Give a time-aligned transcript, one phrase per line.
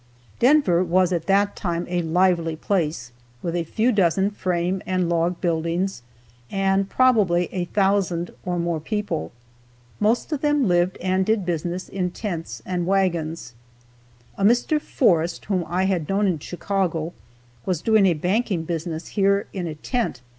[0.39, 3.11] Denver was at that time a lively place,
[3.43, 6.01] with a few dozen frame and log buildings,
[6.49, 9.31] and probably a thousand or more people.
[9.99, 13.53] Most of them lived and did business in tents and wagons.
[14.39, 14.81] A Mr.
[14.81, 17.13] Forrest, whom I had known in Chicago,
[17.67, 20.21] was doing a banking business here in a tent.